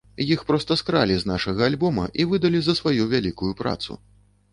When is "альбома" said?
1.71-2.05